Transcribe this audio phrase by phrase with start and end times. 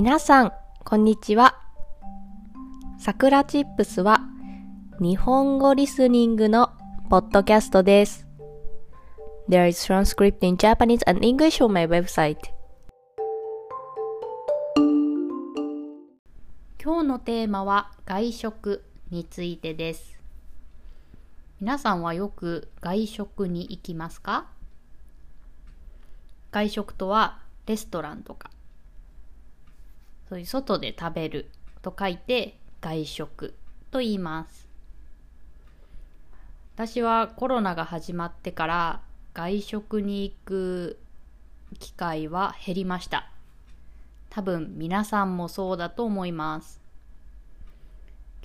[0.00, 0.52] 皆さん、
[0.84, 1.58] こんにちは。
[3.00, 4.20] さくらチップスは
[5.00, 6.70] 日本語リスニングの
[7.10, 8.24] ポッドキャストです。
[9.48, 12.36] There is transcript in Japanese and English on my website.
[16.80, 20.16] 今日のテーマは外食についてです。
[21.60, 24.46] 皆さんはよく外食に行きますか？
[26.52, 28.52] 外食とはレストランとか
[30.28, 31.50] そういう外で食べる
[31.80, 33.54] と書いて外食
[33.90, 34.68] と言います。
[36.74, 39.00] 私はコロナが始まってから
[39.34, 40.98] 外食に行く
[41.78, 43.30] 機会は減りました。
[44.30, 46.80] 多分皆さんもそうだと思います。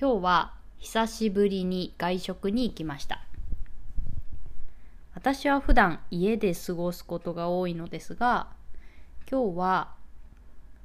[0.00, 3.24] 今日は久しぶりに外食に行きました。
[5.14, 8.48] 私は普段家で過ごすことが多いのですが
[9.30, 10.01] 今日は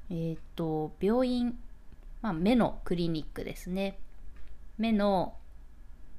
[0.10, 1.58] えっ、ー、と病院、
[2.22, 4.00] まあ、目のクリニックですね。
[4.78, 5.36] 目の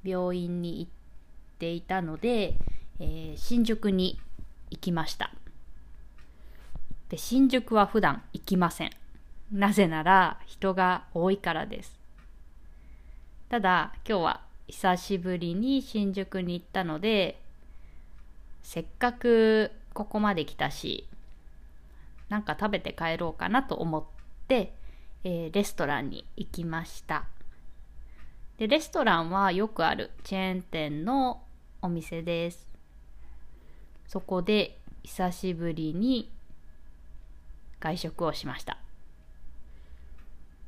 [0.03, 0.91] 病院に行っ
[1.59, 2.55] ていたので、
[2.99, 4.19] えー、新宿に
[4.69, 5.31] 行きました。
[7.09, 8.91] で新宿は普段行きません。
[9.51, 11.97] なぜなら人が多いからです。
[13.49, 17.41] ただ今日は久しぶりに新宿に行ったので
[18.61, 21.08] せっかくここまで来たし
[22.29, 24.03] なんか食べて帰ろうかなと思っ
[24.47, 24.73] て、
[25.23, 27.25] えー、レストランに行きました。
[28.57, 31.41] でレストランはよくあるチェーン店の
[31.81, 32.67] お店です。
[34.07, 36.31] そこで久しぶりに
[37.79, 38.77] 外食をしました。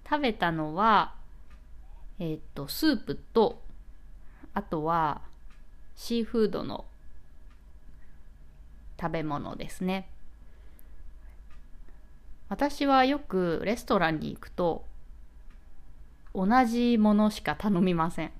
[0.09, 1.13] 食べたのは
[2.19, 3.63] えっ、とスープと
[4.53, 5.21] あとは
[5.95, 6.85] シーフードの
[8.99, 10.07] 食べ物ですね。
[12.51, 14.83] 私はよくレストランに行くと
[16.35, 18.31] 同じものしか頼みません。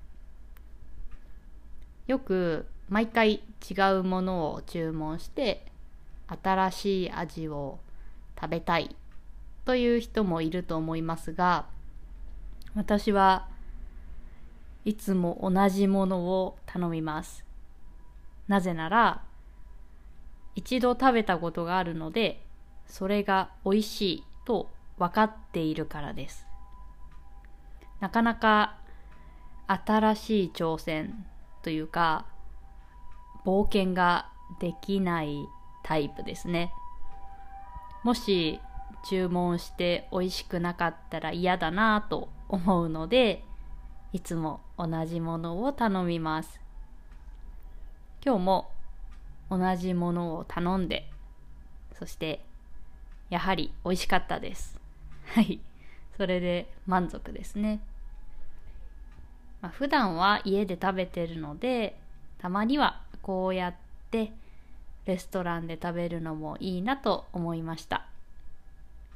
[2.08, 5.64] よく毎回違うものを注文して
[6.42, 7.78] 新しい味を
[8.38, 8.94] 食べたい
[9.64, 11.64] という人もいると思いますが
[12.74, 13.48] 私は
[14.84, 17.46] いつも同じものを頼みます。
[18.46, 19.22] なぜなら
[20.54, 22.44] 一度食べたことがあるので
[22.86, 26.46] それが美味しいと分かっているからです。
[28.00, 28.76] なかなか
[29.66, 31.24] 新しい挑戦
[31.62, 32.26] というか
[33.44, 34.28] 冒険が
[34.60, 35.46] できない
[35.82, 36.72] タイプですね。
[38.02, 38.60] もし
[39.08, 43.44] 注文して美味しくなかったら嫌だなと思うので
[44.12, 46.60] いつも同じものを頼みます。
[48.24, 48.70] 今日も
[49.50, 51.10] 同じものを頼んで
[51.98, 52.44] そして
[53.32, 54.78] やはり美味しかったです。
[55.24, 55.58] はい。
[56.18, 57.80] それで満足ですね、
[59.62, 61.96] まあ、普段は家で食べてるので
[62.36, 63.74] たまにはこうやっ
[64.10, 64.32] て
[65.06, 68.06] レストランで食べるのもいいなと思いました。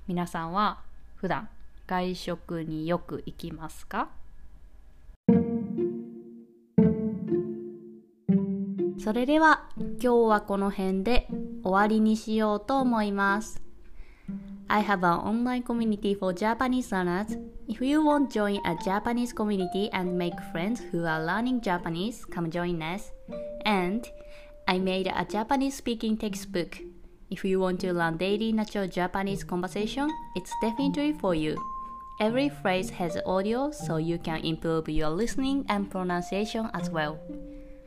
[0.08, 0.80] 皆さんは
[1.16, 1.50] 普段
[1.86, 4.08] 外食によく行きますか？
[8.98, 11.28] それでは今日はこの辺で
[11.62, 13.65] 終わりにしようと思います。
[14.68, 17.36] I have an online community for Japanese learners.
[17.68, 22.24] If you want to join a Japanese community and make friends who are learning Japanese,
[22.24, 23.12] come join us.
[23.64, 24.04] And
[24.66, 26.78] I made a Japanese speaking textbook.
[27.30, 31.56] If you want to learn daily natural Japanese conversation, it's definitely for you.
[32.20, 37.20] Every phrase has audio so you can improve your listening and pronunciation as well.